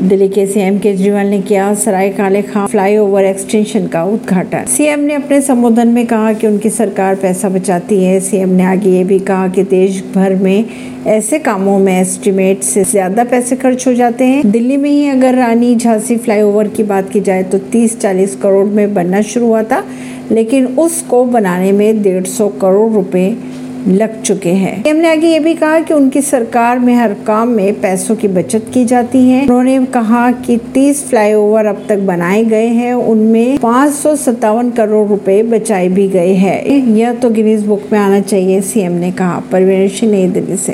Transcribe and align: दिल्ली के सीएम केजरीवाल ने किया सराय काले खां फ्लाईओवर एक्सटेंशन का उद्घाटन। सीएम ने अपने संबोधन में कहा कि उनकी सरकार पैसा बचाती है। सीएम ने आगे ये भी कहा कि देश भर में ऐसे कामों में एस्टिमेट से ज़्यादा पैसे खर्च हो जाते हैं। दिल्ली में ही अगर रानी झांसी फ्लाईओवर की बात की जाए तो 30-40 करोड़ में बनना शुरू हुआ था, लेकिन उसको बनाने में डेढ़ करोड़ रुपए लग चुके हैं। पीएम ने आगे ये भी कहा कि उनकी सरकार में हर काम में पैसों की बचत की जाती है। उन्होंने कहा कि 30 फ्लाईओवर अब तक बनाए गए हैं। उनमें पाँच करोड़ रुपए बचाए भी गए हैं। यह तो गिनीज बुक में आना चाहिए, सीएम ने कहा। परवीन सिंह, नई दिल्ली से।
दिल्ली 0.00 0.28
के 0.28 0.44
सीएम 0.46 0.78
केजरीवाल 0.78 1.26
ने 1.26 1.40
किया 1.42 1.72
सराय 1.74 2.08
काले 2.10 2.42
खां 2.42 2.66
फ्लाईओवर 2.66 3.24
एक्सटेंशन 3.24 3.86
का 3.86 4.02
उद्घाटन। 4.06 4.64
सीएम 4.66 5.00
ने 5.00 5.14
अपने 5.14 5.40
संबोधन 5.42 5.88
में 5.88 6.06
कहा 6.06 6.32
कि 6.32 6.46
उनकी 6.46 6.70
सरकार 6.70 7.14
पैसा 7.16 7.48
बचाती 7.48 8.02
है। 8.04 8.20
सीएम 8.20 8.48
ने 8.48 8.64
आगे 8.64 8.90
ये 8.90 9.02
भी 9.04 9.18
कहा 9.20 9.48
कि 9.48 9.62
देश 9.64 10.02
भर 10.14 10.34
में 10.34 10.64
ऐसे 11.06 11.38
कामों 11.38 11.78
में 11.78 11.92
एस्टिमेट 11.92 12.62
से 12.62 12.84
ज़्यादा 12.84 13.24
पैसे 13.24 13.56
खर्च 13.56 13.86
हो 13.88 13.94
जाते 13.94 14.24
हैं। 14.24 14.50
दिल्ली 14.50 14.76
में 14.76 14.90
ही 14.90 15.08
अगर 15.08 15.34
रानी 15.34 15.74
झांसी 15.76 16.16
फ्लाईओवर 16.16 16.68
की 16.68 16.82
बात 16.84 17.10
की 17.10 17.20
जाए 17.20 17.42
तो 17.42 17.58
30-40 17.72 18.36
करोड़ 18.36 18.66
में 18.66 18.94
बनना 18.94 19.22
शुरू 19.24 19.46
हुआ 19.46 19.62
था, 19.62 19.84
लेकिन 20.30 20.66
उसको 20.78 21.24
बनाने 21.26 21.72
में 21.72 22.02
डेढ़ 22.02 22.26
करोड़ 22.60 22.92
रुपए 22.92 23.30
लग 23.86 24.22
चुके 24.22 24.48
हैं। 24.48 24.82
पीएम 24.82 24.96
ने 24.96 25.10
आगे 25.10 25.28
ये 25.28 25.38
भी 25.38 25.54
कहा 25.54 25.80
कि 25.80 25.94
उनकी 25.94 26.22
सरकार 26.22 26.78
में 26.78 26.94
हर 26.94 27.12
काम 27.12 27.48
में 27.48 27.80
पैसों 27.80 28.16
की 28.16 28.28
बचत 28.28 28.66
की 28.74 28.84
जाती 28.84 29.30
है। 29.30 29.42
उन्होंने 29.42 29.86
कहा 29.86 30.32
कि 30.32 30.56
30 30.56 31.08
फ्लाईओवर 31.08 31.66
अब 31.66 31.86
तक 31.88 31.98
बनाए 31.98 32.44
गए 32.44 32.66
हैं। 32.66 32.94
उनमें 32.94 33.58
पाँच 33.58 33.92
करोड़ 34.76 35.08
रुपए 35.08 35.42
बचाए 35.42 35.88
भी 35.88 36.08
गए 36.08 36.32
हैं। 36.32 36.64
यह 36.96 37.12
तो 37.12 37.30
गिनीज 37.30 37.66
बुक 37.66 37.82
में 37.92 37.98
आना 37.98 38.20
चाहिए, 38.20 38.60
सीएम 38.60 38.92
ने 38.92 39.12
कहा। 39.12 39.42
परवीन 39.52 39.88
सिंह, 39.88 40.12
नई 40.12 40.26
दिल्ली 40.26 40.56
से। 40.56 40.66